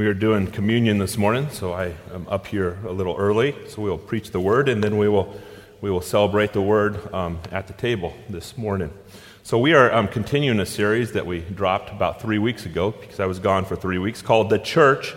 [0.00, 3.54] We are doing communion this morning, so I am up here a little early.
[3.68, 5.38] So we will preach the word, and then we will
[5.82, 8.94] we will celebrate the word um, at the table this morning.
[9.42, 13.20] So we are um, continuing a series that we dropped about three weeks ago because
[13.20, 15.14] I was gone for three weeks, called "The Church."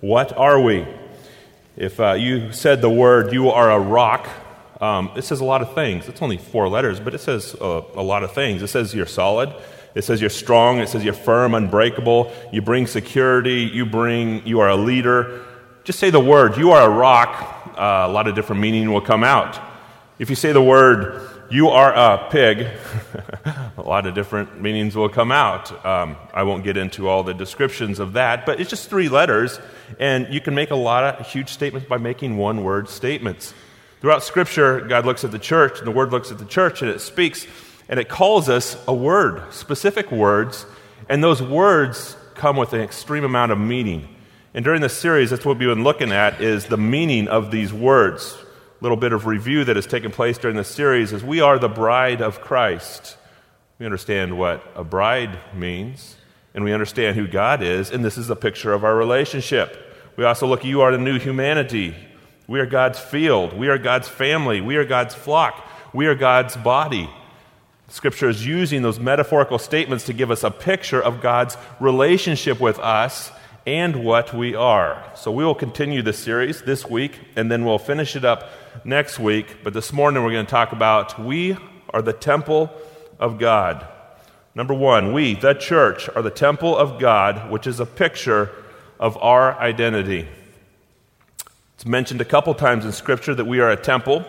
[0.00, 0.86] What are we?
[1.76, 4.30] If uh, you said the word, you are a rock.
[4.80, 6.08] Um, it says a lot of things.
[6.08, 8.62] It's only four letters, but it says uh, a lot of things.
[8.62, 9.52] It says you're solid.
[9.94, 10.78] It says you're strong.
[10.78, 12.32] It says you're firm, unbreakable.
[12.52, 13.70] You bring security.
[13.72, 15.44] You bring, you are a leader.
[15.84, 17.74] Just say the word, you are a rock.
[17.76, 19.60] Uh, a lot of different meaning will come out.
[20.18, 22.66] If you say the word, you are a pig,
[23.76, 25.84] a lot of different meanings will come out.
[25.84, 29.60] Um, I won't get into all the descriptions of that, but it's just three letters,
[29.98, 33.52] and you can make a lot of huge statements by making one word statements.
[34.00, 36.90] Throughout Scripture, God looks at the church, and the Word looks at the church, and
[36.90, 37.46] it speaks
[37.92, 40.64] and it calls us a word, specific words,
[41.10, 44.08] and those words come with an extreme amount of meaning.
[44.54, 47.70] And during this series, that's what we've been looking at is the meaning of these
[47.70, 48.34] words.
[48.80, 51.58] A little bit of review that has taken place during this series is we are
[51.58, 53.18] the bride of Christ.
[53.78, 56.16] We understand what a bride means,
[56.54, 59.76] and we understand who God is, and this is a picture of our relationship.
[60.16, 61.94] We also look, you are the new humanity.
[62.48, 63.52] We are God's field.
[63.52, 64.62] We are God's family.
[64.62, 65.62] We are God's flock.
[65.92, 67.10] We are God's body.
[67.92, 72.78] Scripture is using those metaphorical statements to give us a picture of God's relationship with
[72.78, 73.30] us
[73.66, 75.12] and what we are.
[75.14, 78.48] So we will continue this series this week, and then we'll finish it up
[78.86, 79.58] next week.
[79.62, 81.58] But this morning we're going to talk about we
[81.90, 82.72] are the temple
[83.20, 83.86] of God.
[84.54, 88.50] Number one, we, the church, are the temple of God, which is a picture
[88.98, 90.26] of our identity.
[91.74, 94.24] It's mentioned a couple times in Scripture that we are a temple.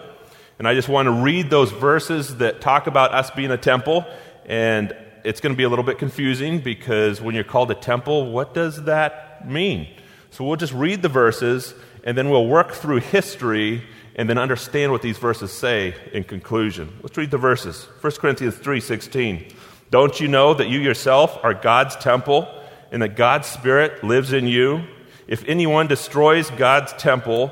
[0.59, 4.05] And I just want to read those verses that talk about us being a temple.
[4.45, 8.31] And it's going to be a little bit confusing because when you're called a temple,
[8.31, 9.87] what does that mean?
[10.31, 11.73] So we'll just read the verses
[12.03, 13.83] and then we'll work through history
[14.15, 16.91] and then understand what these verses say in conclusion.
[17.01, 17.87] Let's read the verses.
[18.01, 19.53] 1 Corinthians 3:16.
[19.89, 22.47] Don't you know that you yourself are God's temple
[22.91, 24.83] and that God's spirit lives in you?
[25.27, 27.51] If anyone destroys God's temple,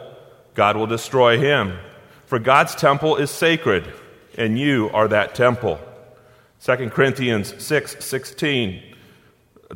[0.54, 1.78] God will destroy him.
[2.31, 3.92] For God's temple is sacred,
[4.38, 5.81] and you are that temple.
[6.64, 8.81] 2 Corinthians 6 16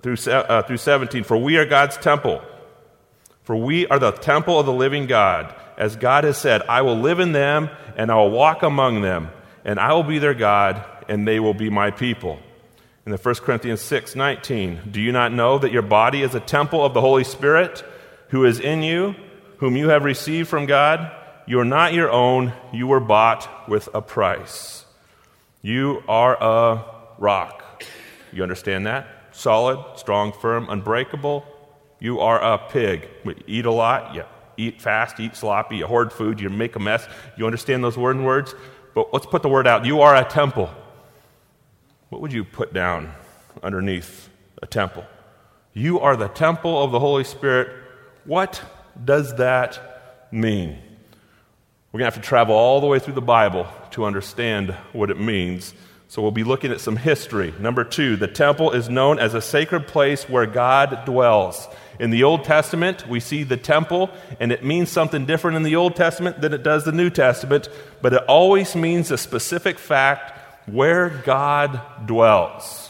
[0.01, 1.25] through, uh, through 17.
[1.25, 2.41] For we are God's temple.
[3.43, 5.53] For we are the temple of the living God.
[5.77, 9.31] As God has said, I will live in them, and I will walk among them,
[9.65, 12.39] and I will be their God, and they will be my people.
[13.05, 16.39] In the 1 Corinthians 6 19, do you not know that your body is a
[16.39, 17.83] temple of the Holy Spirit
[18.29, 19.13] who is in you,
[19.57, 21.11] whom you have received from God?
[21.47, 22.53] You are not your own.
[22.73, 24.85] You were bought with a price.
[25.61, 26.85] You are a
[27.17, 27.83] rock.
[28.31, 29.07] You understand that?
[29.31, 31.45] Solid, strong, firm, unbreakable.
[31.99, 33.07] You are a pig.
[33.23, 34.15] You eat a lot.
[34.15, 34.23] You
[34.57, 37.07] eat fast, eat sloppy, you hoard food, you make a mess.
[37.37, 38.55] You understand those word and words?
[38.93, 39.85] But let's put the word out.
[39.85, 40.69] You are a temple.
[42.09, 43.13] What would you put down
[43.61, 44.29] underneath
[44.61, 45.05] a temple?
[45.73, 47.69] You are the temple of the Holy Spirit.
[48.23, 48.61] What
[49.03, 50.77] does that mean?
[51.95, 55.09] We're going to have to travel all the way through the Bible to understand what
[55.09, 55.73] it means.
[56.09, 57.53] So we'll be looking at some history.
[57.57, 61.69] Number two, the temple is known as a sacred place where God dwells.
[61.97, 64.09] In the Old Testament, we see the temple,
[64.41, 67.69] and it means something different in the Old Testament than it does the New Testament,
[68.01, 72.89] but it always means a specific fact where God dwells.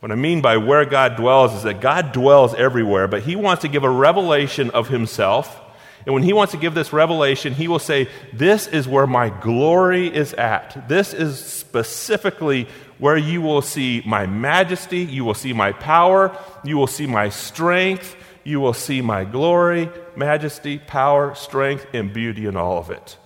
[0.00, 3.60] What I mean by where God dwells is that God dwells everywhere, but He wants
[3.60, 5.59] to give a revelation of Himself
[6.06, 9.28] and when he wants to give this revelation, he will say, This is where my
[9.28, 10.88] glory is at.
[10.88, 12.66] This is specifically
[12.98, 17.28] where you will see my majesty, you will see my power, you will see my
[17.28, 23.18] strength, you will see my glory, majesty, power, strength, and beauty in all of it.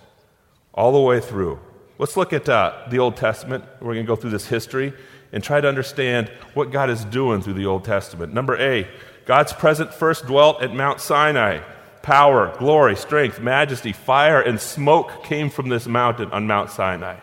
[0.73, 1.59] All the way through.
[1.97, 3.63] Let's look at uh, the Old Testament.
[3.79, 4.93] We're going to go through this history
[5.31, 8.33] and try to understand what God is doing through the Old Testament.
[8.33, 8.87] Number A,
[9.25, 11.61] God's presence first dwelt at Mount Sinai
[12.05, 17.17] power, glory, strength, majesty, fire, and smoke came from this mountain on Mount Sinai.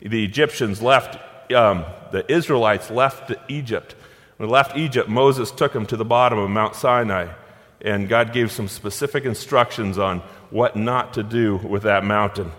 [0.00, 1.18] The Egyptians left,
[1.52, 3.96] um, the Israelites left Egypt.
[4.36, 7.32] When they left Egypt, Moses took them to the bottom of Mount Sinai,
[7.80, 10.20] and God gave some specific instructions on
[10.50, 12.52] what not to do with that mountain.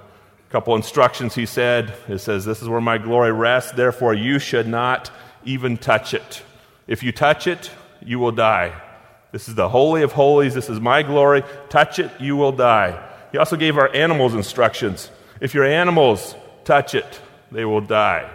[0.50, 1.94] A couple instructions he said.
[2.09, 5.12] It says, This is where my glory rests, therefore you should not
[5.45, 6.44] even touch it.
[6.88, 7.71] If you touch it,
[8.06, 8.82] you will die.
[9.33, 10.53] This is the Holy of Holies.
[10.53, 11.44] This is my glory.
[11.68, 13.03] Touch it, you will die.
[13.31, 15.09] He also gave our animals instructions.
[15.41, 16.35] If your animals
[16.65, 17.19] touch it,
[17.51, 18.30] they will die.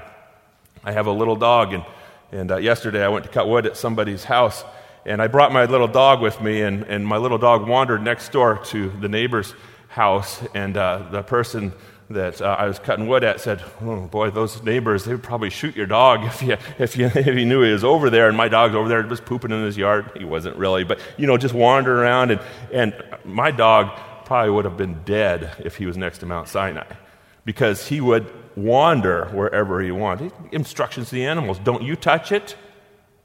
[0.82, 1.84] I have a little dog, and,
[2.32, 4.64] and uh, yesterday I went to cut wood at somebody's house,
[5.06, 8.32] And I brought my little dog with me, and, and my little dog wandered next
[8.32, 9.54] door to the neighbor's
[9.86, 11.72] house, and uh, the person
[12.10, 15.50] that uh, I was cutting wood at said, "Oh boy, those neighbors they would probably
[15.50, 18.36] shoot your dog if you if you if you knew he was over there." And
[18.36, 20.10] my dog's over there just pooping in his yard.
[20.16, 22.30] He wasn't really, but you know, just wandering around.
[22.30, 22.40] And
[22.72, 22.94] and
[23.24, 26.86] my dog probably would have been dead if he was next to Mount Sinai,
[27.44, 30.32] because he would wander wherever he wanted.
[30.50, 32.56] Instructions to the animals: Don't you touch it,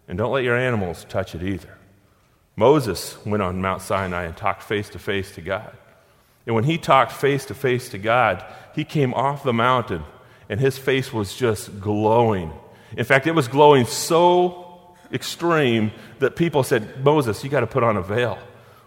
[0.07, 1.77] and don't let your animals touch it either.
[2.55, 5.75] Moses went on Mount Sinai and talked face to face to God.
[6.45, 8.43] And when he talked face to face to God,
[8.75, 10.03] he came off the mountain
[10.49, 12.51] and his face was just glowing.
[12.97, 17.83] In fact, it was glowing so extreme that people said, Moses, you got to put
[17.83, 18.37] on a veil.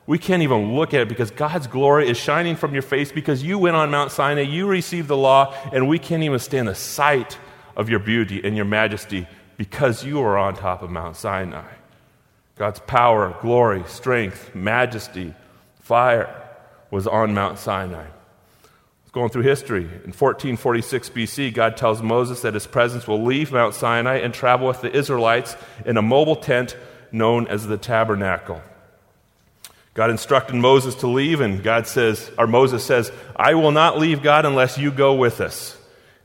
[0.06, 3.42] We can't even look at it because God's glory is shining from your face because
[3.42, 6.74] you went on Mount Sinai, you received the law, and we can't even stand the
[6.74, 7.38] sight
[7.74, 9.26] of your beauty and your majesty
[9.56, 11.66] because you are on top of Mount Sinai.
[12.56, 15.34] God's power, glory, strength, majesty,
[15.80, 16.45] fire
[16.90, 18.06] was on Mount Sinai.
[19.02, 23.52] It's Going through history, in 1446 BC, God tells Moses that his presence will leave
[23.52, 26.76] Mount Sinai and travel with the Israelites in a mobile tent
[27.12, 28.60] known as the tabernacle.
[29.94, 34.22] God instructed Moses to leave, and God says, or Moses says, I will not leave
[34.22, 35.78] God unless you go with us.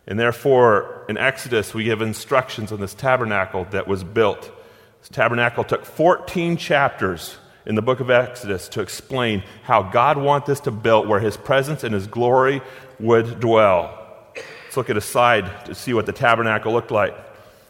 [0.05, 4.51] And therefore, in Exodus, we give instructions on this tabernacle that was built.
[4.99, 10.47] This tabernacle took 14 chapters in the book of Exodus to explain how God wanted
[10.47, 12.61] this to build where his presence and his glory
[12.99, 13.97] would dwell.
[14.35, 17.15] Let's look at a side to see what the tabernacle looked like.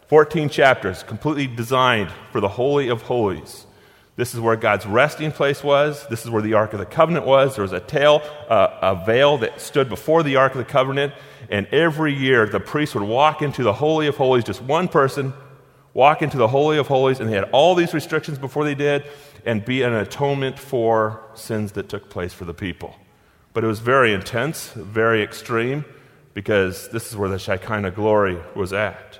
[0.07, 3.65] 14 chapters, completely designed for the Holy of Holies.
[4.17, 6.05] This is where God's resting place was.
[6.07, 7.55] This is where the Ark of the Covenant was.
[7.55, 11.13] There was a tail, uh, a veil that stood before the Ark of the Covenant.
[11.49, 15.33] And every year, the priest would walk into the Holy of Holies, just one person,
[15.93, 19.05] walk into the Holy of Holies, and they had all these restrictions before they did
[19.45, 22.95] and be an atonement for sins that took place for the people.
[23.53, 25.85] But it was very intense, very extreme,
[26.33, 29.19] because this is where the Shekinah glory was at.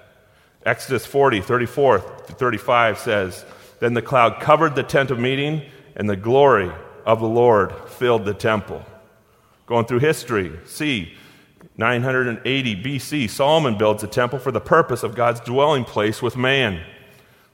[0.65, 3.45] Exodus 40, 34 to 35 says,
[3.79, 5.63] Then the cloud covered the tent of meeting,
[5.95, 6.71] and the glory
[7.05, 8.85] of the Lord filled the temple.
[9.65, 11.13] Going through history, see,
[11.77, 16.81] 980 BC, Solomon builds a temple for the purpose of God's dwelling place with man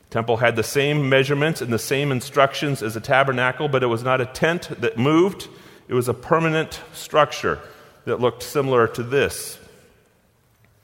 [0.10, 4.04] temple had the same measurements and the same instructions as a tabernacle, but it was
[4.04, 5.48] not a tent that moved.
[5.88, 7.60] It was a permanent structure
[8.06, 9.60] that looked similar to this.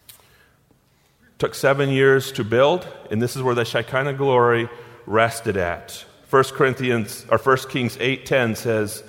[0.09, 4.69] It took seven years to build, and this is where the Shekinah glory
[5.05, 6.05] rested at.
[6.29, 9.03] 1 Corinthians or 1 Kings 8:10 says,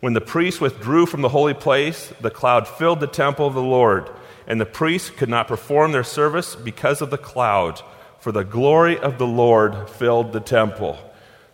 [0.00, 3.62] "When the priests withdrew from the holy place, the cloud filled the temple of the
[3.62, 4.08] Lord,
[4.46, 7.82] and the priests could not perform their service because of the cloud."
[8.28, 10.98] For the glory of the Lord filled the temple.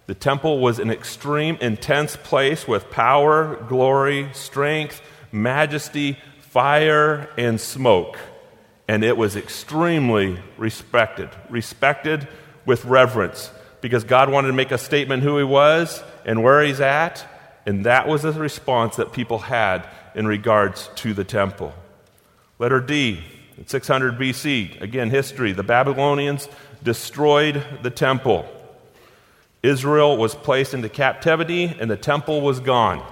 [0.09, 5.01] The temple was an extreme, intense place with power, glory, strength,
[5.31, 8.19] majesty, fire, and smoke.
[8.89, 11.31] And it was extremely respected.
[11.49, 12.27] Respected
[12.67, 16.81] with reverence because God wanted to make a statement who He was and where He's
[16.81, 17.25] at.
[17.67, 19.87] And that was the response that people had
[20.17, 21.73] in regards to the temple.
[22.59, 23.23] Letter D
[23.57, 26.49] in 600 BC, again, history, the Babylonians
[26.85, 28.47] destroyed the temple.
[29.63, 33.03] Israel was placed into captivity, and the temple was gone.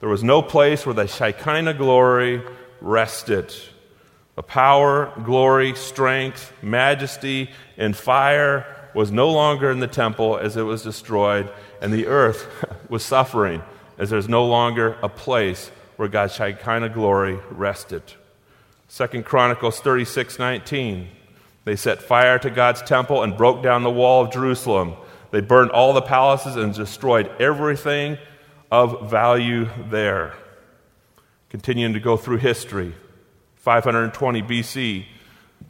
[0.00, 2.42] There was no place where the Shekinah glory
[2.80, 3.52] rested.
[4.36, 10.62] The power, glory, strength, majesty, and fire was no longer in the temple as it
[10.62, 11.50] was destroyed,
[11.80, 12.46] and the earth
[12.88, 13.62] was suffering
[13.96, 18.02] as there's no longer a place where God's Shekinah glory rested.
[18.86, 21.08] Second Chronicles 36 19.
[21.68, 24.94] They set fire to God's temple and broke down the wall of Jerusalem.
[25.32, 28.16] They burned all the palaces and destroyed everything
[28.72, 30.32] of value there.
[31.50, 32.94] Continuing to go through history,
[33.56, 35.04] 520 BC,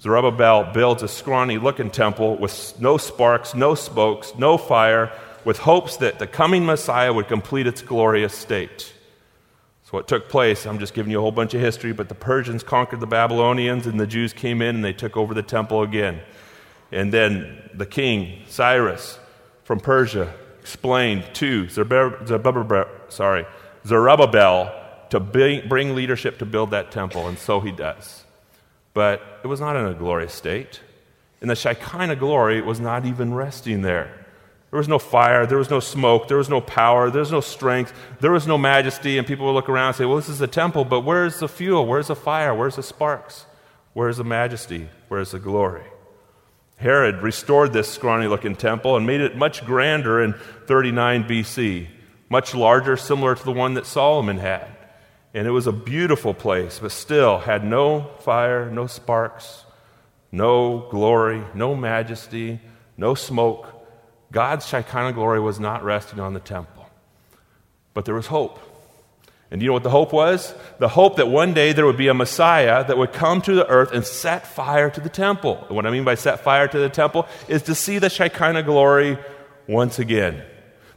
[0.01, 5.11] Zerubbabel builds a scrawny looking temple with no sparks, no spokes, no fire,
[5.45, 8.95] with hopes that the coming Messiah would complete its glorious state.
[9.89, 12.15] So, what took place, I'm just giving you a whole bunch of history, but the
[12.15, 15.81] Persians conquered the Babylonians, and the Jews came in and they took over the temple
[15.81, 16.21] again.
[16.93, 19.19] And then the king, Cyrus
[19.65, 22.87] from Persia, explained to Zerubbabel,
[23.87, 24.75] Zerubbabel
[25.09, 28.27] to bring leadership to build that temple, and so he does.
[28.93, 30.83] But it was not in a glorious state.
[31.41, 34.27] And the Shekinah glory was not even resting there.
[34.71, 37.41] There was no fire, there was no smoke, there was no power, there was no
[37.41, 40.43] strength, there was no majesty, and people would look around and say, Well, this is
[40.43, 41.87] a temple, but where's the fuel?
[41.87, 42.55] Where's the fire?
[42.55, 43.47] Where's the sparks?
[43.95, 44.91] Where's the majesty?
[45.09, 45.85] Where's the glory?
[46.77, 50.35] Herod restored this scrawny looking temple and made it much grander in
[50.67, 51.89] 39 BC,
[52.29, 54.69] much larger, similar to the one that Solomon had.
[55.35, 59.65] And it was a beautiful place, but still had no fire, no sparks,
[60.31, 62.61] no glory, no majesty,
[62.97, 63.78] no smoke.
[64.31, 66.87] God's Shekinah glory was not resting on the temple.
[67.95, 68.61] But there was hope.
[69.51, 70.55] And do you know what the hope was?
[70.79, 73.67] The hope that one day there would be a Messiah that would come to the
[73.67, 75.65] earth and set fire to the temple.
[75.69, 78.65] And what I mean by set fire to the temple is to see the Shekinah
[78.65, 79.19] glory
[79.67, 80.43] once again.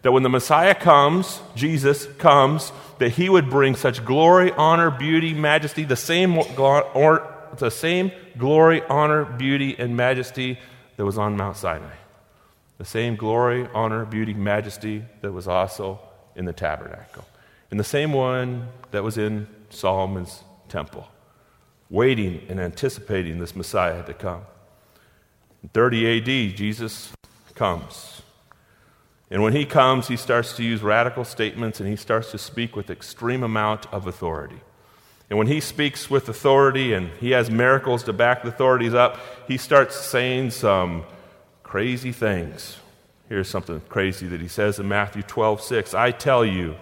[0.02, 5.34] That when the Messiah comes, Jesus comes, that he would bring such glory, honor, beauty,
[5.34, 10.60] majesty, the same, or, the same glory, honor, beauty, and majesty
[10.98, 12.01] that was on Mount Sinai.
[12.82, 16.00] The same glory, honor, beauty, majesty that was also
[16.36, 17.26] in the tabernacle
[17.70, 21.08] and the same one that was in Solomon's temple,
[21.92, 24.42] waiting and anticipating this Messiah to come.
[25.62, 27.14] In 30 AD, Jesus
[27.54, 28.24] comes.
[29.30, 32.76] And when he comes, he starts to use radical statements and he starts to speak
[32.76, 34.60] with extreme amount of authority.
[35.30, 39.20] And when he speaks with authority and he has miracles to back the authorities up,
[39.48, 41.04] he starts saying some
[41.72, 42.76] crazy things.
[43.30, 45.94] Here's something crazy that he says in Matthew 12, 6.
[45.94, 46.76] I tell you,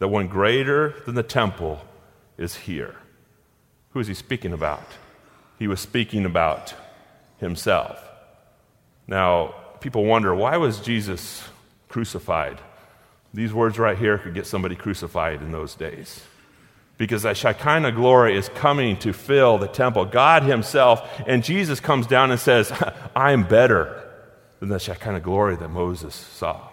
[0.00, 1.80] that one greater than the temple
[2.36, 2.96] is here.
[3.90, 4.82] Who is he speaking about?
[5.60, 6.74] He was speaking about
[7.38, 8.02] himself.
[9.06, 11.44] Now, people wonder why was Jesus
[11.88, 12.58] crucified?
[13.32, 16.20] These words right here could get somebody crucified in those days.
[16.98, 22.08] Because that Shekinah glory is coming to fill the temple, God Himself, and Jesus comes
[22.08, 22.72] down and says,
[23.14, 24.02] I'm better
[24.60, 26.68] than the Shekinah glory that Moses saw.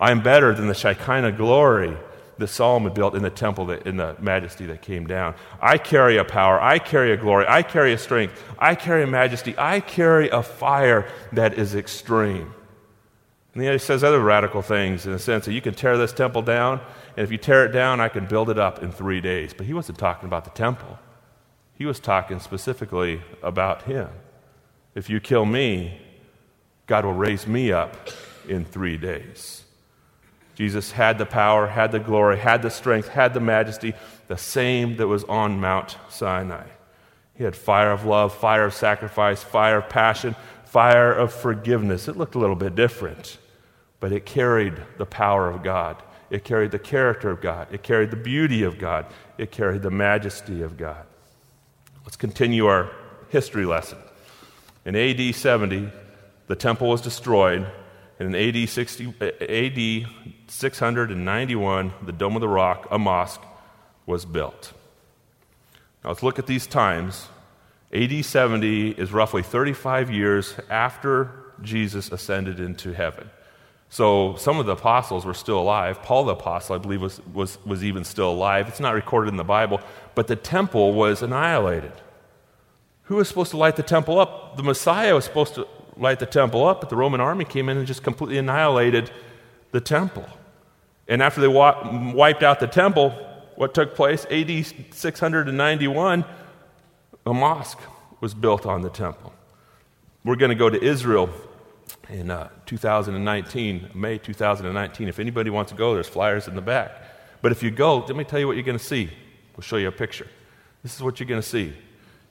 [0.00, 1.96] I'm better than the Shekinah glory
[2.38, 5.34] that Solomon built in the temple, that, in the majesty that came down.
[5.60, 6.60] I carry a power.
[6.60, 7.46] I carry a glory.
[7.48, 8.42] I carry a strength.
[8.58, 9.54] I carry a majesty.
[9.56, 12.52] I carry a fire that is extreme.
[13.54, 16.12] And then he says other radical things in the sense that you can tear this
[16.12, 16.78] temple down,
[17.16, 19.54] and if you tear it down, I can build it up in three days.
[19.54, 20.98] But he wasn't talking about the temple,
[21.72, 24.10] he was talking specifically about him.
[24.94, 26.02] If you kill me,
[26.86, 28.08] God will raise me up
[28.48, 29.64] in three days.
[30.54, 33.94] Jesus had the power, had the glory, had the strength, had the majesty,
[34.28, 36.66] the same that was on Mount Sinai.
[37.34, 42.08] He had fire of love, fire of sacrifice, fire of passion, fire of forgiveness.
[42.08, 43.36] It looked a little bit different,
[44.00, 46.02] but it carried the power of God.
[46.30, 47.68] It carried the character of God.
[47.70, 49.06] It carried the beauty of God.
[49.36, 51.04] It carried the majesty of God.
[52.04, 52.90] Let's continue our
[53.28, 53.98] history lesson.
[54.86, 55.90] In AD 70,
[56.46, 57.66] the temple was destroyed
[58.18, 60.08] and in AD, 60, AD
[60.48, 63.42] 691, the Dome of the Rock, a mosque,
[64.06, 64.72] was built.
[66.02, 67.28] Now let's look at these times.
[67.92, 73.30] AD 70 is roughly 35 years after Jesus ascended into heaven.
[73.88, 76.02] So some of the apostles were still alive.
[76.02, 78.68] Paul the apostle, I believe, was, was, was even still alive.
[78.68, 79.80] It's not recorded in the Bible,
[80.14, 81.92] but the temple was annihilated.
[83.04, 84.56] Who was supposed to light the temple up?
[84.56, 87.78] The Messiah was supposed to light the temple up, but the Roman army came in
[87.78, 89.10] and just completely annihilated
[89.72, 90.26] the temple.
[91.08, 93.10] And after they wa- wiped out the temple,
[93.54, 94.26] what took place?
[94.30, 96.24] AD 691,
[97.26, 97.80] a mosque
[98.20, 99.32] was built on the temple.
[100.24, 101.30] We're going to go to Israel
[102.08, 105.08] in uh, 2019, May 2019.
[105.08, 106.90] If anybody wants to go, there's flyers in the back.
[107.42, 109.10] But if you go, let me tell you what you're going to see.
[109.56, 110.26] We'll show you a picture.
[110.82, 111.74] This is what you're going to see.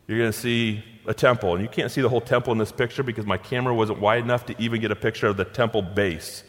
[0.07, 1.53] You're going to see a temple.
[1.53, 4.23] And you can't see the whole temple in this picture because my camera wasn't wide
[4.23, 6.43] enough to even get a picture of the temple base.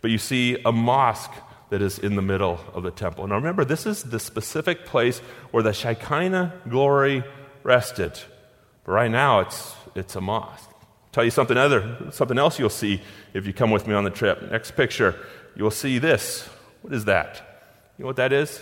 [0.00, 1.32] But you see a mosque
[1.70, 3.26] that is in the middle of the temple.
[3.26, 5.20] Now remember, this is the specific place
[5.52, 7.24] where the Shekinah glory
[7.62, 8.18] rested.
[8.84, 10.68] But right now, it's, it's a mosque.
[10.68, 13.00] I'll tell you something other, something else you'll see
[13.32, 14.50] if you come with me on the trip.
[14.50, 15.14] Next picture,
[15.54, 16.48] you'll see this.
[16.82, 17.36] What is that?
[17.96, 18.60] You know what that is?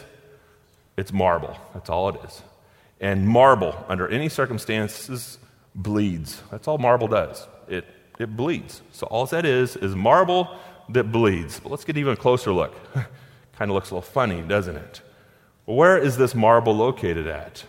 [0.97, 1.57] It's marble.
[1.73, 2.43] That's all it is.
[3.01, 5.39] And marble, under any circumstances,
[5.75, 6.43] bleeds.
[6.51, 7.47] That's all marble does.
[7.69, 7.87] It,
[8.19, 8.83] it bleeds.
[8.93, 10.59] So all that is is marble
[10.91, 11.61] that bleeds.
[11.61, 12.75] But let's get even closer look.
[12.95, 15.03] kind of looks a little funny, doesn't it?
[15.65, 17.65] Where is this marble located at?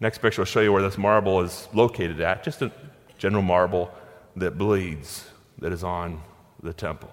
[0.00, 2.42] Next picture will show you where this marble is located at.
[2.42, 2.70] Just a
[3.18, 3.90] general marble
[4.36, 6.20] that bleeds, that is on
[6.62, 7.10] the temple.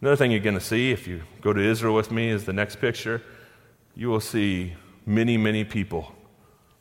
[0.00, 2.52] Another thing you're going to see if you go to Israel with me is the
[2.52, 3.22] next picture.
[3.94, 4.74] You will see
[5.04, 6.14] many, many people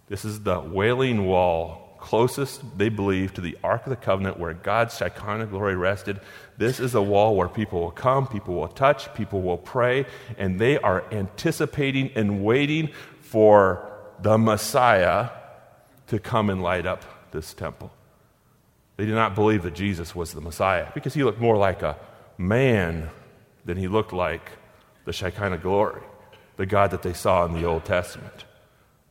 [0.10, 4.56] this is the Wailing Wall, closest, they believe, to the Ark of the Covenant where
[4.56, 6.20] God's Shekinah glory rested.
[6.58, 10.60] This is a wall where people will come, people will touch, people will pray, and
[10.60, 12.89] they are anticipating and waiting
[13.22, 13.88] for
[14.20, 15.30] the Messiah
[16.08, 17.92] to come and light up this temple.
[18.98, 21.98] They did not believe that Jesus was the Messiah because he looked more like a
[22.38, 23.10] man
[23.63, 24.50] than he looked like
[25.06, 26.01] the Shekinah glory,
[26.58, 28.46] the God that they saw in the Old Testament.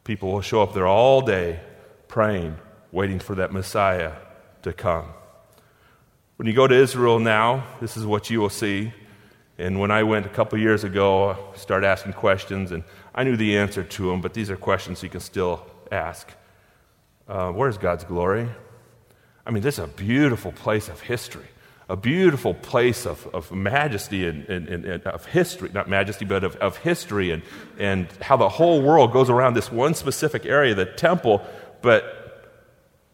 [0.08, 1.60] People will show up there all day
[2.08, 2.56] praying,
[2.92, 4.12] waiting for that Messiah
[4.62, 5.04] to come.
[6.36, 8.94] When you go to Israel now, this is what you will see.
[9.58, 12.84] And when I went a couple years ago, I started asking questions, and
[13.14, 16.26] I knew the answer to them, but these are questions you can still ask.
[17.28, 18.48] Uh, where's God's glory?
[19.44, 21.48] I mean, this is a beautiful place of history,
[21.88, 26.54] a beautiful place of, of majesty and, and, and, of history, not majesty, but of,
[26.56, 27.42] of history, and,
[27.78, 31.42] and how the whole world goes around this one specific area, the temple.
[31.80, 32.58] But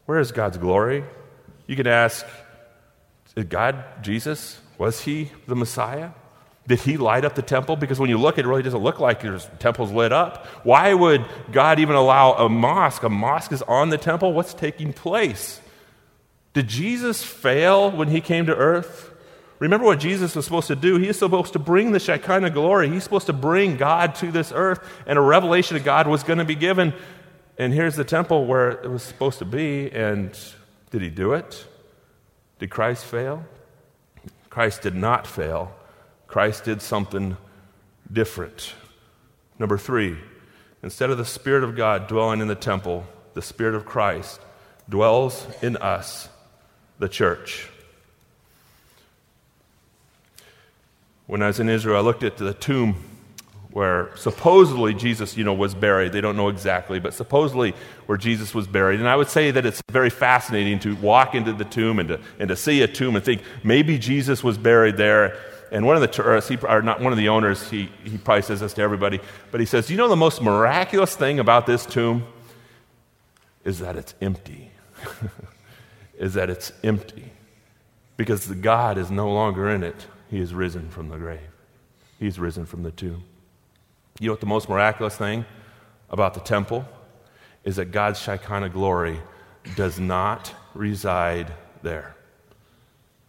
[0.06, 1.04] where is God's glory?
[1.66, 2.26] You can ask,
[3.48, 6.10] God, Jesus, was he the Messiah?
[6.66, 7.76] Did he light up the temple?
[7.76, 10.46] Because when you look, it really doesn't look like there's temples lit up.
[10.64, 13.02] Why would God even allow a mosque?
[13.02, 14.32] A mosque is on the temple.
[14.32, 15.60] What's taking place?
[16.54, 19.10] Did Jesus fail when he came to earth?
[19.58, 20.98] Remember what Jesus was supposed to do?
[20.98, 22.88] He is supposed to bring the Shekinah glory.
[22.88, 26.38] He's supposed to bring God to this earth, and a revelation of God was going
[26.38, 26.94] to be given.
[27.58, 29.90] And here's the temple where it was supposed to be.
[29.92, 30.36] And
[30.90, 31.66] did he do it?
[32.58, 33.44] Did Christ fail?
[34.50, 35.74] Christ did not fail.
[36.26, 37.36] Christ did something
[38.12, 38.74] different.
[39.58, 40.16] Number three,
[40.82, 44.40] instead of the Spirit of God dwelling in the temple, the Spirit of Christ
[44.88, 46.28] dwells in us,
[46.98, 47.68] the church.
[51.26, 52.96] When I was in Israel, I looked at the tomb
[53.70, 56.12] where supposedly Jesus, you know, was buried.
[56.12, 57.74] They don't know exactly, but supposedly
[58.06, 59.00] where Jesus was buried.
[59.00, 62.20] And I would say that it's very fascinating to walk into the tomb and to,
[62.38, 65.36] and to see a tomb and think maybe Jesus was buried there
[65.74, 68.60] and one of the he, or not one of the owners, he, he probably says
[68.60, 69.18] this to everybody,
[69.50, 72.24] but he says, You know, the most miraculous thing about this tomb
[73.64, 74.70] is that it's empty.
[76.18, 77.32] is that it's empty.
[78.16, 80.06] Because the God is no longer in it.
[80.30, 81.40] He is risen from the grave,
[82.18, 83.24] He's risen from the tomb.
[84.20, 85.44] You know what the most miraculous thing
[86.10, 86.86] about the temple
[87.64, 89.20] is that God's Shekinah glory
[89.74, 92.14] does not reside there.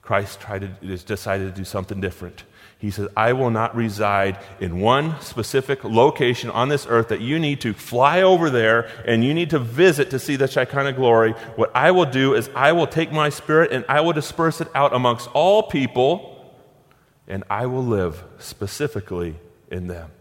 [0.06, 2.44] Christ tried to, decided to do something different.
[2.78, 7.40] He says, I will not reside in one specific location on this earth that you
[7.40, 11.32] need to fly over there and you need to visit to see the Shekinah glory.
[11.56, 14.68] What I will do is I will take my spirit and I will disperse it
[14.76, 16.54] out amongst all people
[17.28, 19.36] and I will live specifically
[19.72, 20.12] in them.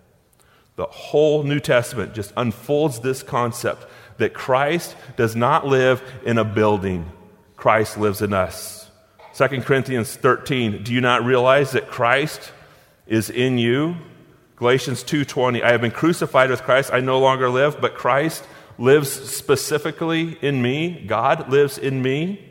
[0.76, 6.44] The whole New Testament just unfolds this concept that Christ does not live in a
[6.44, 7.10] building,
[7.56, 8.83] Christ lives in us.
[9.36, 12.52] 2 Corinthians 13, do you not realize that Christ
[13.08, 13.96] is in you?
[14.54, 18.44] Galatians 2:20, I have been crucified with Christ, I no longer live, but Christ
[18.78, 21.04] lives specifically in me.
[21.06, 22.44] God lives in me.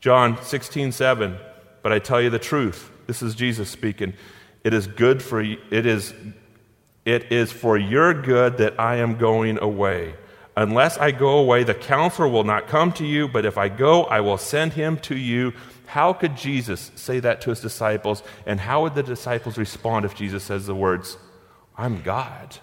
[0.00, 1.36] John 16:7,
[1.82, 2.90] but I tell you the truth.
[3.06, 4.14] This is Jesus speaking.
[4.64, 6.14] It is good for you, it is
[7.04, 10.14] it is for your good that I am going away.
[10.56, 14.04] Unless I go away, the counselor will not come to you, but if I go,
[14.04, 15.52] I will send him to you.
[15.90, 18.22] How could Jesus say that to his disciples?
[18.46, 21.18] And how would the disciples respond if Jesus says the words,
[21.76, 22.58] I'm God,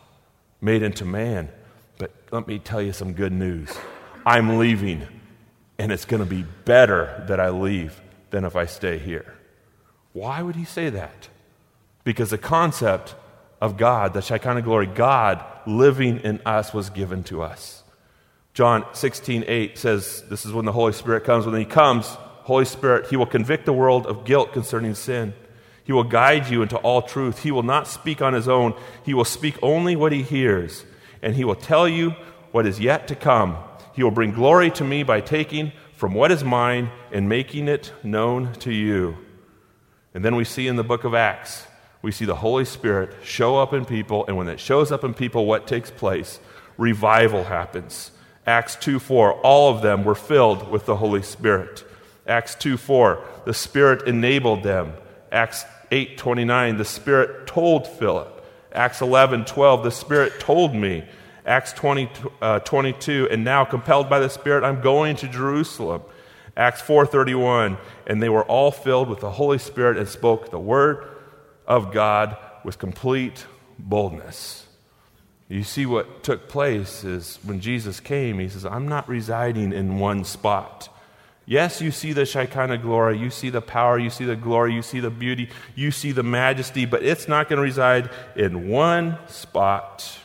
[0.61, 1.49] made into man?
[1.97, 3.69] But let me tell you some good news.
[4.25, 5.05] I'm leaving,
[5.77, 9.35] and it's going to be better that I leave than if I stay here.
[10.13, 11.27] Why would he say that?
[12.05, 13.13] Because the concept
[13.59, 17.83] of God, the Shekinah glory, God living in us, was given to us.
[18.53, 21.45] John 16, 8 says, This is when the Holy Spirit comes.
[21.45, 22.15] When he comes,
[22.47, 25.33] Holy Spirit, He will convict the world of guilt concerning sin.
[25.83, 27.43] He will guide you into all truth.
[27.43, 30.85] He will not speak on His own, He will speak only what He hears,
[31.21, 32.11] and He will tell you
[32.53, 33.57] what is yet to come.
[33.91, 37.91] He will bring glory to me by taking from what is mine and making it
[38.01, 39.17] known to you.
[40.13, 41.67] And then we see in the book of Acts,
[42.01, 45.13] we see the Holy Spirit show up in people, and when it shows up in
[45.13, 46.39] people, what takes place?
[46.77, 48.11] Revival happens.
[48.45, 51.83] Acts 2 4, all of them were filled with the Holy Spirit.
[52.27, 54.93] Acts 2 4, the Spirit enabled them.
[55.31, 58.45] Acts 8 29, the Spirit told Philip.
[58.71, 61.03] Acts 11 12, the Spirit told me.
[61.45, 62.09] Acts 20,
[62.41, 66.01] uh, 22, and now compelled by the Spirit, I'm going to Jerusalem.
[66.57, 71.07] Acts 4:31, and they were all filled with the Holy Spirit and spoke the word
[71.67, 73.45] of God with complete
[73.77, 74.65] boldness.
[75.47, 79.99] You see what took place is when Jesus came, he says, I'm not residing in
[79.99, 80.89] one spot.
[81.49, 84.81] Yes, you see the Shekinah glory, you see the power, you see the glory, you
[84.83, 89.17] see the beauty, you see the majesty, but it's not going to reside in one
[89.27, 90.19] spot.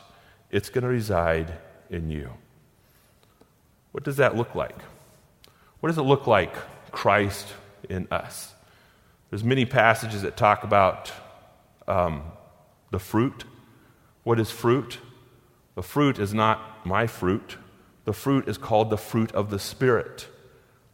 [0.50, 1.54] It's going to reside
[1.88, 2.30] in you.
[3.92, 4.76] What does that look like?
[5.80, 6.54] What does it look like
[6.92, 7.54] Christ
[7.88, 8.54] in us.
[9.30, 11.10] There's many passages that talk about
[11.88, 12.22] um,
[12.90, 13.44] the fruit.
[14.22, 14.98] What is fruit?
[15.74, 17.56] The fruit is not my fruit.
[18.04, 20.28] The fruit is called the fruit of the Spirit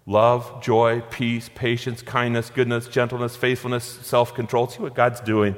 [0.08, 4.66] love, joy, peace, patience, kindness, goodness, gentleness, faithfulness, self control.
[4.66, 5.54] See what God's doing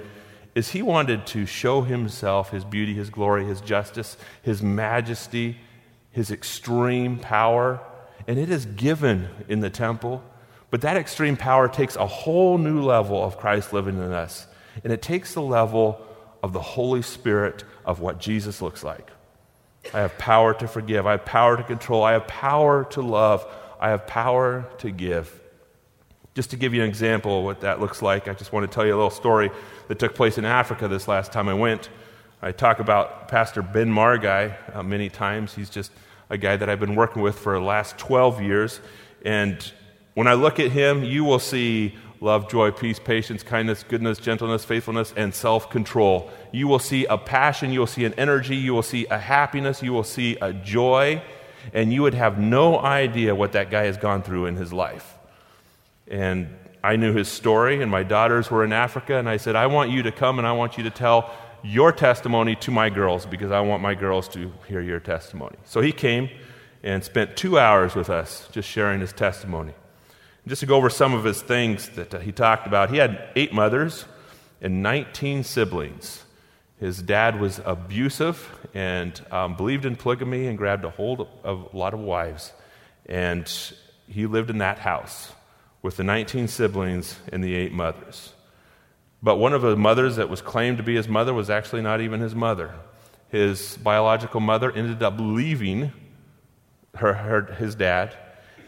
[0.55, 5.57] is He wanted to show Himself, His beauty, His glory, His justice, His majesty,
[6.11, 7.81] His extreme power.
[8.27, 10.23] And it is given in the temple.
[10.71, 14.47] But that extreme power takes a whole new level of Christ living in us.
[14.85, 16.01] And it takes the level
[16.43, 19.11] of the Holy Spirit of what Jesus looks like.
[19.95, 21.07] I have power to forgive.
[21.07, 22.03] I have power to control.
[22.03, 23.47] I have power to love.
[23.81, 25.41] I have power to give.
[26.35, 28.73] Just to give you an example of what that looks like, I just want to
[28.73, 29.51] tell you a little story
[29.89, 31.89] that took place in Africa this last time I went.
[32.43, 35.55] I talk about Pastor Ben Margai uh, many times.
[35.55, 35.93] He's just
[36.29, 38.81] a guy that I've been working with for the last 12 years.
[39.25, 39.73] And
[40.13, 44.63] when I look at him, you will see love, joy, peace, patience, kindness, goodness, gentleness,
[44.63, 46.31] faithfulness, and self control.
[46.53, 49.83] You will see a passion, you will see an energy, you will see a happiness,
[49.83, 51.23] you will see a joy
[51.73, 55.17] and you would have no idea what that guy has gone through in his life.
[56.09, 56.49] And
[56.83, 59.91] I knew his story, and my daughters were in Africa, and I said, I want
[59.91, 61.31] you to come and I want you to tell
[61.63, 65.57] your testimony to my girls because I want my girls to hear your testimony.
[65.65, 66.31] So he came
[66.83, 69.75] and spent two hours with us just sharing his testimony.
[70.45, 73.29] And just to go over some of his things that he talked about, he had
[73.37, 74.07] eight mothers
[74.63, 76.25] and 19 siblings.
[76.81, 81.77] His dad was abusive and um, believed in polygamy and grabbed a hold of a
[81.77, 82.55] lot of wives.
[83.05, 83.47] And
[84.09, 85.33] he lived in that house
[85.83, 88.33] with the 19 siblings and the eight mothers.
[89.23, 92.01] But one of the mothers that was claimed to be his mother was actually not
[92.01, 92.75] even his mother.
[93.29, 95.93] His biological mother ended up leaving
[96.95, 98.17] her, her, his dad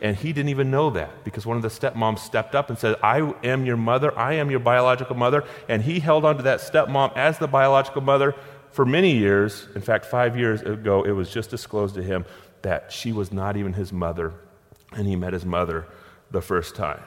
[0.03, 2.97] and he didn't even know that because one of the stepmoms stepped up and said,
[3.05, 4.17] I am your mother.
[4.19, 5.45] I am your biological mother.
[5.69, 8.35] And he held on to that stepmom as the biological mother
[8.73, 9.69] for many years.
[9.77, 12.25] In fact, five years ago, it was just disclosed to him
[12.63, 14.35] that she was not even his mother.
[14.93, 15.87] And he met his mother
[16.33, 17.01] the first time.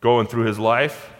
[0.00, 1.10] Going through his life,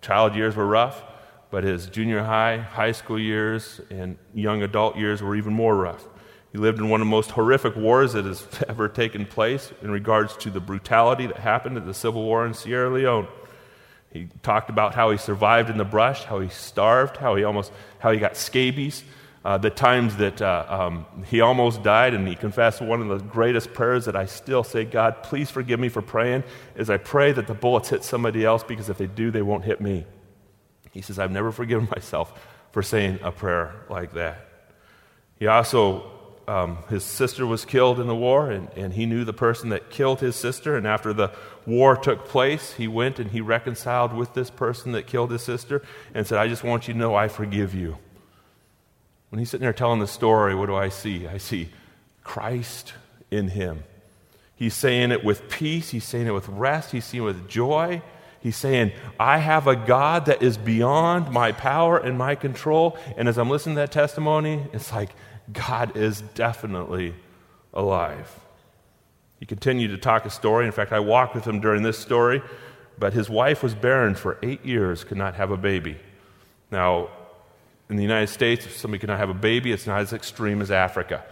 [0.00, 1.04] child years were rough,
[1.50, 6.08] but his junior high, high school years, and young adult years were even more rough.
[6.52, 9.90] He lived in one of the most horrific wars that has ever taken place in
[9.90, 13.28] regards to the brutality that happened at the Civil War in Sierra Leone.
[14.12, 17.72] He talked about how he survived in the brush, how he starved, how he almost
[17.98, 19.04] how he got scabies,
[19.44, 23.18] uh, the times that uh, um, he almost died, and he confessed one of the
[23.18, 27.32] greatest prayers that I still say, God, please forgive me for praying, is I pray
[27.32, 30.06] that the bullets hit somebody else because if they do, they won't hit me.
[30.92, 32.32] He says, I've never forgiven myself
[32.72, 34.48] for saying a prayer like that.
[35.38, 36.17] He also
[36.48, 39.90] um, his sister was killed in the war, and, and he knew the person that
[39.90, 40.76] killed his sister.
[40.76, 41.30] And after the
[41.66, 45.82] war took place, he went and he reconciled with this person that killed his sister
[46.14, 47.98] and said, I just want you to know I forgive you.
[49.28, 51.28] When he's sitting there telling the story, what do I see?
[51.28, 51.68] I see
[52.24, 52.94] Christ
[53.30, 53.84] in him.
[54.56, 58.02] He's saying it with peace, he's saying it with rest, he's saying it with joy.
[58.40, 62.96] He's saying, I have a God that is beyond my power and my control.
[63.16, 65.10] And as I'm listening to that testimony, it's like,
[65.52, 67.14] God is definitely
[67.72, 68.40] alive.
[69.38, 70.66] He continued to talk a story.
[70.66, 72.42] In fact, I walked with him during this story,
[72.98, 75.96] but his wife was barren for eight years, could not have a baby.
[76.70, 77.08] Now,
[77.88, 80.70] in the United States, if somebody cannot have a baby, it's not as extreme as
[80.70, 81.24] Africa.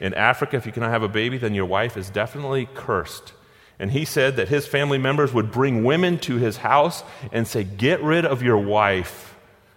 [0.00, 3.32] In Africa, if you cannot have a baby, then your wife is definitely cursed.
[3.80, 7.02] And he said that his family members would bring women to his house
[7.32, 9.36] and say, Get rid of your wife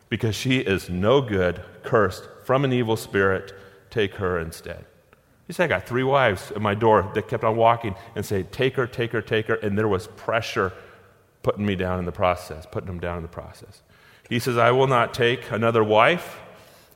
[0.10, 3.54] because she is no good, cursed from an evil spirit
[3.92, 4.86] take her instead.
[5.46, 8.44] He said, I got three wives at my door that kept on walking and say,
[8.44, 9.56] Take her, take her, take her.
[9.56, 10.72] And there was pressure
[11.44, 13.82] putting me down in the process, putting them down in the process.
[14.30, 16.40] He says, I will not take another wife.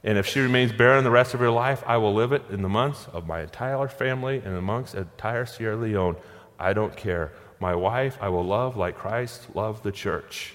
[0.03, 2.61] And if she remains barren the rest of her life, I will live it in
[2.61, 6.15] the months of my entire family and amongst entire Sierra Leone.
[6.57, 7.33] I don't care.
[7.59, 10.53] My wife I will love like Christ loved the church.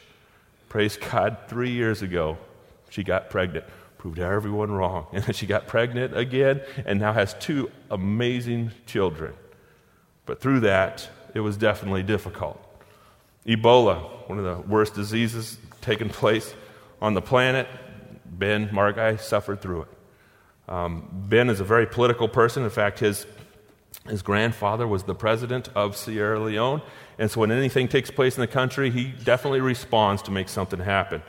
[0.69, 2.39] Praise God, three years ago,
[2.89, 3.65] she got pregnant
[4.01, 5.07] proved everyone wrong.
[5.13, 9.35] And then she got pregnant again and now has two amazing children.
[10.25, 12.59] But through that, it was definitely difficult.
[13.47, 16.55] Ebola, one of the worst diseases taking place
[17.03, 17.69] on the planet,
[18.25, 19.89] Ben Margai suffered through it.
[20.73, 22.63] Um, ben is a very political person.
[22.63, 23.27] In fact, his,
[24.09, 26.81] his grandfather was the president of Sierra Leone.
[27.19, 30.81] And so when anything takes place in the country, he definitely responds to make something
[30.81, 31.23] happen.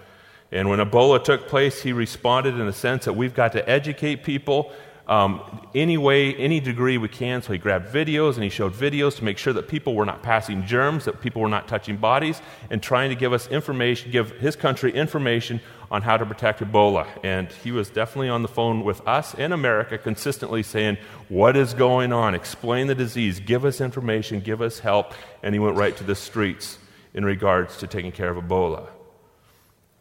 [0.52, 4.24] And when Ebola took place, he responded in the sense that we've got to educate
[4.24, 4.74] people
[5.08, 7.42] um, any way, any degree we can.
[7.42, 10.24] So he grabbed videos and he showed videos to make sure that people were not
[10.24, 14.32] passing germs, that people were not touching bodies, and trying to give us information, give
[14.40, 15.60] his country information
[15.90, 17.06] on how to protect Ebola.
[17.24, 21.74] And he was definitely on the phone with us in America, consistently saying, What is
[21.74, 22.34] going on?
[22.34, 25.14] Explain the disease, give us information, give us help.
[25.44, 26.78] And he went right to the streets
[27.14, 28.88] in regards to taking care of Ebola.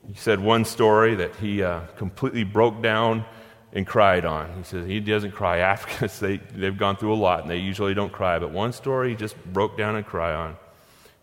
[0.07, 3.25] He said one story that he uh, completely broke down
[3.73, 4.57] and cried on.
[4.57, 5.59] He says he doesn't cry.
[5.75, 8.39] Africans, they, they've gone through a lot and they usually don't cry.
[8.39, 10.57] But one story he just broke down and cried on.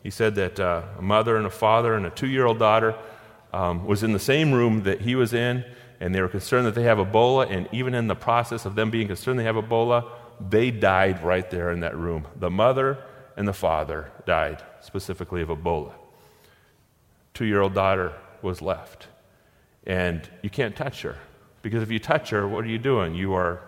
[0.03, 2.95] He said that uh, a mother and a father and a two year old daughter
[3.51, 5.65] um, was in the same room that he was in,
[5.99, 7.49] and they were concerned that they have Ebola.
[7.49, 10.09] And even in the process of them being concerned they have Ebola,
[10.49, 12.27] they died right there in that room.
[12.35, 12.99] The mother
[13.35, 15.93] and the father died specifically of Ebola.
[17.33, 19.07] Two year old daughter was left.
[19.85, 21.17] And you can't touch her
[21.61, 23.15] because if you touch her, what are you doing?
[23.15, 23.61] You are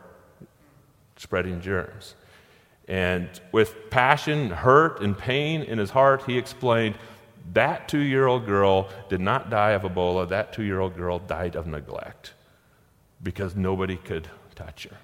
[1.17, 2.15] spreading germs.
[2.87, 6.95] And with passion, hurt, and pain in his heart, he explained
[7.53, 10.27] that two year old girl did not die of Ebola.
[10.29, 12.33] That two year old girl died of neglect
[13.21, 14.97] because nobody could touch her.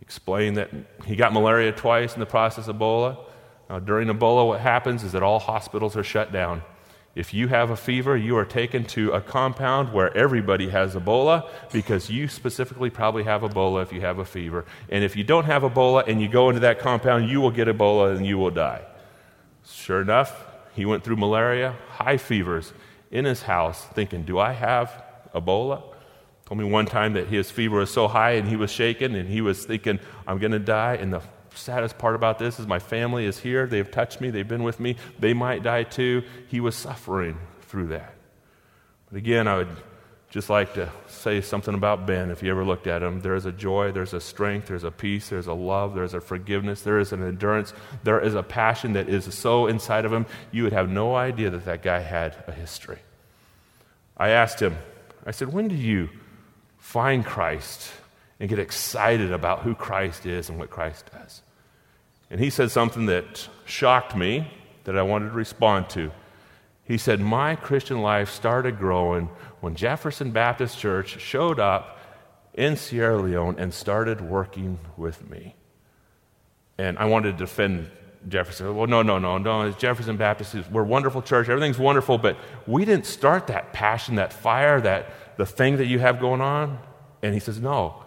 [0.00, 0.70] Explained that
[1.04, 3.18] he got malaria twice in the process of Ebola.
[3.70, 6.62] Now, during Ebola, what happens is that all hospitals are shut down.
[7.14, 11.46] If you have a fever, you are taken to a compound where everybody has Ebola
[11.70, 14.64] because you specifically probably have Ebola if you have a fever.
[14.88, 17.68] And if you don't have Ebola and you go into that compound, you will get
[17.68, 18.82] Ebola and you will die.
[19.66, 22.72] Sure enough, he went through malaria, high fevers
[23.10, 25.82] in his house, thinking, Do I have Ebola?
[26.46, 29.28] Told me one time that his fever was so high and he was shaking and
[29.28, 30.94] he was thinking, I'm going to die.
[30.94, 31.22] And the
[31.54, 33.66] saddest part about this is my family is here.
[33.66, 34.30] They've touched me.
[34.30, 34.96] They've been with me.
[35.18, 36.22] They might die too.
[36.48, 38.14] He was suffering through that.
[39.10, 39.76] But again, I would
[40.30, 42.30] just like to say something about Ben.
[42.30, 44.90] If you ever looked at him, there is a joy, there's a strength, there's a
[44.90, 48.94] peace, there's a love, there's a forgiveness, there is an endurance, there is a passion
[48.94, 52.42] that is so inside of him, you would have no idea that that guy had
[52.46, 52.98] a history.
[54.16, 54.78] I asked him,
[55.26, 56.08] I said, When did you
[56.78, 57.92] find Christ?
[58.42, 61.42] And get excited about who Christ is and what Christ does.
[62.28, 64.52] And he said something that shocked me
[64.82, 66.10] that I wanted to respond to.
[66.82, 72.00] He said, My Christian life started growing when Jefferson Baptist Church showed up
[72.52, 75.54] in Sierra Leone and started working with me.
[76.78, 77.92] And I wanted to defend
[78.28, 78.74] Jefferson.
[78.74, 79.62] Well, no, no, no, no.
[79.68, 80.68] It's Jefferson Baptist.
[80.68, 81.48] We're a wonderful church.
[81.48, 86.00] Everything's wonderful, but we didn't start that passion, that fire, that the thing that you
[86.00, 86.80] have going on.
[87.22, 88.01] And he says, No,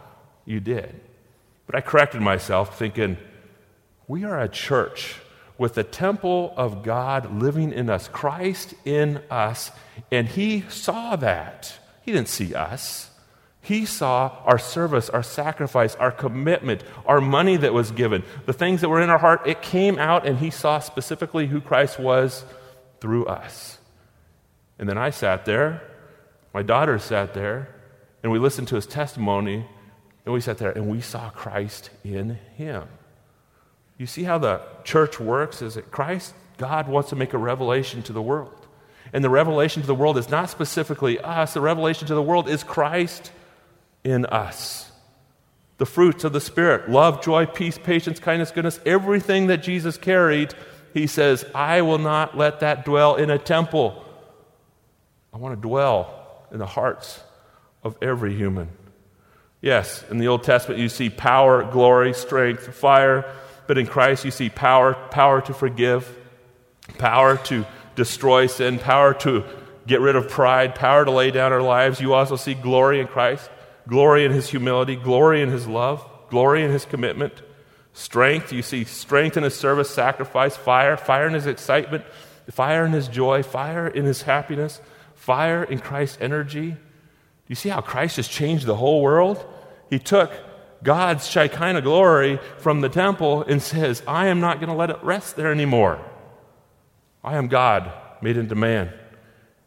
[0.45, 0.99] you did.
[1.65, 3.17] But I corrected myself, thinking,
[4.07, 5.19] we are a church
[5.57, 9.71] with the temple of God living in us, Christ in us,
[10.11, 11.79] and He saw that.
[12.01, 13.09] He didn't see us.
[13.61, 18.81] He saw our service, our sacrifice, our commitment, our money that was given, the things
[18.81, 19.47] that were in our heart.
[19.47, 22.45] It came out, and He saw specifically who Christ was
[22.99, 23.79] through us.
[24.77, 25.81] And then I sat there,
[26.53, 27.73] my daughter sat there,
[28.21, 29.65] and we listened to His testimony,
[30.25, 32.83] and we sat there and we saw Christ in him.
[33.97, 35.61] You see how the church works?
[35.61, 38.67] Is that Christ, God wants to make a revelation to the world.
[39.13, 42.49] And the revelation to the world is not specifically us, the revelation to the world
[42.49, 43.31] is Christ
[44.03, 44.91] in us.
[45.77, 50.53] The fruits of the Spirit love, joy, peace, patience, kindness, goodness, everything that Jesus carried,
[50.93, 54.03] he says, I will not let that dwell in a temple.
[55.33, 57.21] I want to dwell in the hearts
[57.83, 58.69] of every human.
[59.65, 63.25] Yes, in the Old Testament you see power, glory, strength, fire,
[63.65, 66.07] but in Christ you see power, power to forgive,
[66.99, 69.43] power to destroy sin, power to
[69.87, 71.99] get rid of pride, power to lay down our lives.
[71.99, 73.49] You also see glory in Christ,
[73.87, 77.33] glory in his humility, glory in his love, glory in his commitment,
[77.93, 78.53] strength.
[78.53, 82.05] You see strength in his service, sacrifice, fire, fire in his excitement,
[82.51, 84.79] fire in his joy, fire in his happiness,
[85.15, 86.77] fire in Christ's energy.
[87.45, 89.45] Do you see how Christ has changed the whole world?
[89.89, 90.31] He took
[90.81, 95.03] God's Shekinah glory from the temple and says, I am not going to let it
[95.03, 95.99] rest there anymore.
[97.23, 98.91] I am God made into man.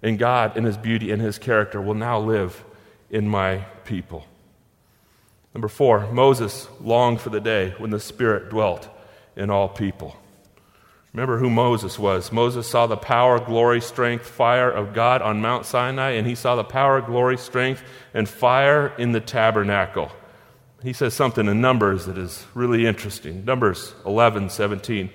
[0.03, 2.65] And God, in his beauty and his character, will now live
[3.11, 4.25] in my people.
[5.55, 8.89] Number four, Moses longed for the day when the Spirit dwelt
[9.37, 10.17] in all people.
[11.13, 12.31] Remember who Moses was.
[12.31, 16.55] Moses saw the power, glory, strength, fire of God on Mount Sinai, and he saw
[16.55, 20.13] the power, glory, strength, and fire in the tabernacle.
[20.83, 23.45] He says something in Numbers that is really interesting.
[23.45, 25.11] Numbers 11, 17.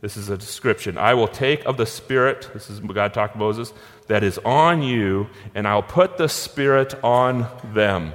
[0.00, 0.98] This is a description.
[0.98, 3.72] I will take of the Spirit, this is God talked to Moses,
[4.08, 8.14] that is on you, and I'll put the Spirit on them.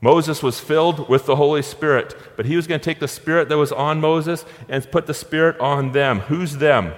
[0.00, 3.48] Moses was filled with the Holy Spirit, but he was going to take the Spirit
[3.48, 6.20] that was on Moses and put the Spirit on them.
[6.20, 6.94] Who's them?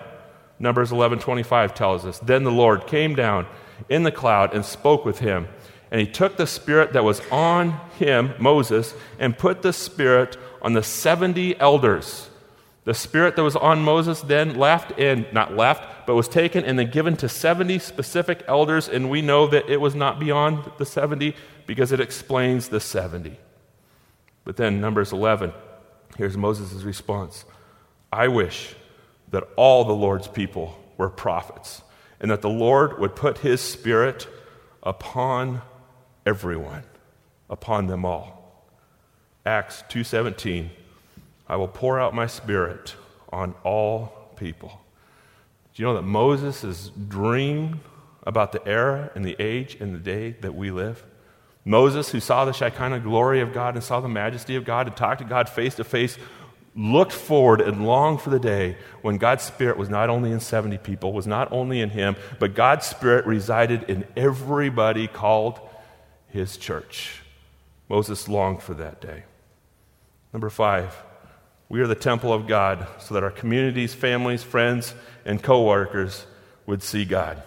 [0.59, 2.21] Numbers 11:25 tells us.
[2.21, 3.47] Then the Lord came down
[3.88, 5.49] in the cloud and spoke with him.
[5.91, 10.73] And he took the spirit that was on him, Moses, and put the spirit on
[10.73, 12.31] the 70 elders.
[12.85, 16.79] The spirit that was on Moses then left and not left, but was taken and
[16.79, 20.87] then given to 70 specific elders, and we know that it was not beyond the
[20.87, 23.38] 70 because it explains the 70.
[24.44, 25.53] But then, Numbers 11,
[26.16, 27.44] here's Moses' response
[28.12, 28.75] I wish
[29.31, 31.83] that all the Lord's people were prophets,
[32.20, 34.29] and that the Lord would put his spirit
[34.83, 35.62] upon
[36.27, 36.85] everyone,
[37.48, 38.66] upon them all.
[39.44, 40.70] Acts 2:17
[41.48, 42.94] I will pour out my spirit
[43.33, 44.81] on all people.
[45.75, 47.81] Do you know that Moses' dream
[48.25, 51.05] about the era and the age and the day that we live?
[51.64, 54.96] Moses, who saw the Shekinah glory of God and saw the majesty of God and
[54.96, 56.18] talked to God face to face,
[56.75, 60.79] looked forward and longed for the day when God's Spirit was not only in 70
[60.79, 65.61] people, was not only in him, but God's Spirit resided in everybody called
[66.29, 67.20] his church.
[67.88, 69.25] Moses longed for that day.
[70.33, 70.96] Number five,
[71.68, 74.94] we are the temple of God so that our communities, families, friends,
[75.25, 76.27] and co workers
[76.66, 77.42] would see God.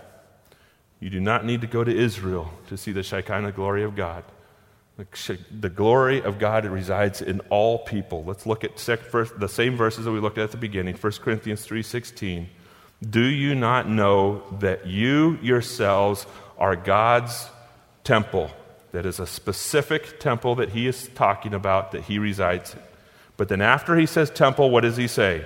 [1.06, 4.24] You do not need to go to Israel to see the Shekinah glory of God.
[4.98, 8.24] The glory of God resides in all people.
[8.24, 11.63] Let's look at the same verses that we looked at at the beginning, 1 Corinthians
[11.63, 12.50] 3:16.
[13.08, 16.26] Do you not know that you yourselves
[16.58, 17.52] are God's
[18.04, 18.50] temple?
[18.91, 22.82] That is a specific temple that he is talking about that he resides in.
[23.38, 25.46] But then after he says temple, what does he say?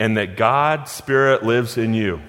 [0.00, 2.22] And that God's spirit lives in you.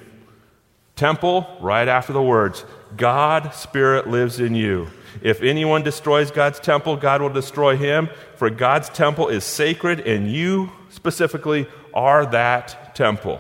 [1.00, 2.66] Temple, right after the words,
[2.98, 4.90] God, Spirit lives in you.
[5.22, 10.30] If anyone destroys God's temple, God will destroy him, for God's temple is sacred, and
[10.30, 13.40] you specifically are that temple.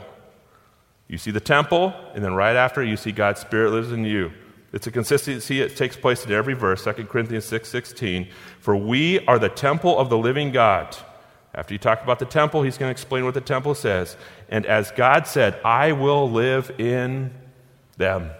[1.09, 4.31] You see the temple, and then right after, you see God's Spirit lives in you.
[4.71, 8.29] It's a consistency that takes place in every verse, 2 Corinthians 6 16.
[8.61, 10.95] For we are the temple of the living God.
[11.53, 14.15] After he talked about the temple, he's going to explain what the temple says.
[14.47, 17.31] And as God said, I will live in
[17.99, 18.31] them.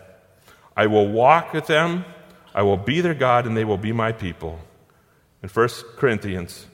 [0.75, 2.05] I will walk with them
[2.53, 4.59] I will be their God, and they will be my people.
[5.43, 6.65] In 1 Corinthians,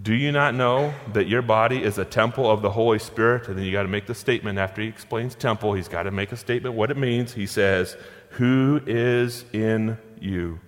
[0.00, 3.48] do you not know that your body is a temple of the Holy Spirit?
[3.48, 6.10] And then you got to make the statement after he explains temple, he's got to
[6.10, 7.32] make a statement what it means.
[7.32, 7.96] He says,
[8.30, 10.60] Who is in you,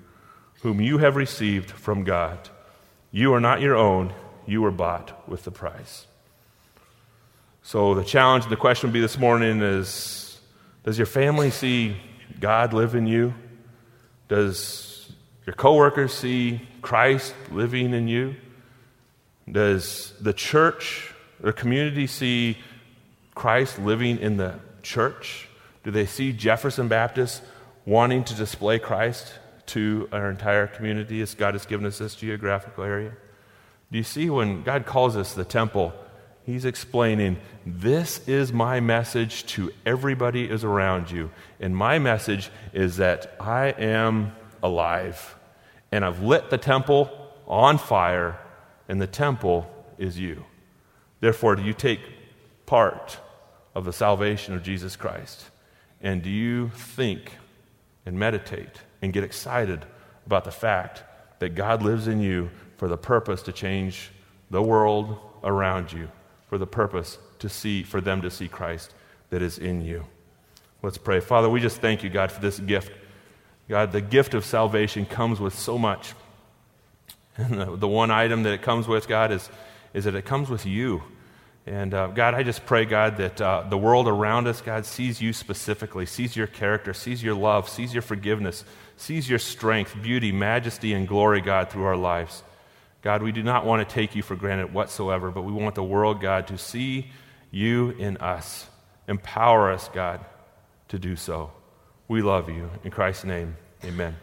[0.62, 2.48] whom you have received from God?
[3.11, 4.14] You are not your own,
[4.46, 6.06] you were bought with the price.
[7.62, 10.27] So the challenge, and the question would be this morning is
[10.88, 11.98] Does your family see
[12.40, 13.35] God live in you?
[14.29, 15.12] Does
[15.44, 18.37] your coworkers see Christ living in you?
[19.53, 21.12] Does the church
[21.44, 22.57] or community see
[23.35, 25.51] Christ living in the church?
[25.85, 27.42] Do they see Jefferson Baptist
[27.85, 29.31] wanting to display Christ
[29.66, 33.12] to our entire community as God has given us this geographical area?
[33.92, 35.92] Do you see when God calls us the temple,
[36.48, 41.30] He's explaining, This is my message to everybody is around you.
[41.61, 44.32] And my message is that I am
[44.62, 45.37] alive.
[45.92, 47.11] And I've lit the temple
[47.46, 48.38] on fire,
[48.88, 50.42] and the temple is you.
[51.20, 52.00] Therefore, do you take
[52.64, 53.18] part
[53.74, 55.50] of the salvation of Jesus Christ?
[56.00, 57.32] And do you think
[58.06, 59.84] and meditate and get excited
[60.24, 61.02] about the fact
[61.40, 64.12] that God lives in you for the purpose to change
[64.50, 66.08] the world around you?
[66.48, 68.92] For the purpose to see, for them to see Christ
[69.30, 70.04] that is in you.
[70.82, 71.20] Let's pray.
[71.20, 72.92] Father, we just thank you, God, for this gift.
[73.68, 76.14] God, the gift of salvation comes with so much.
[77.37, 79.48] And the, the one item that it comes with, God, is,
[79.92, 81.02] is that it comes with you.
[81.66, 85.20] And uh, God, I just pray, God, that uh, the world around us, God, sees
[85.20, 88.64] you specifically, sees your character, sees your love, sees your forgiveness,
[88.96, 92.42] sees your strength, beauty, majesty, and glory, God, through our lives.
[93.02, 95.84] God, we do not want to take you for granted whatsoever, but we want the
[95.84, 97.11] world, God, to see
[97.50, 98.66] you in us.
[99.07, 100.24] Empower us, God,
[100.88, 101.53] to do so.
[102.09, 102.70] We love you.
[102.84, 104.16] In Christ's name, amen.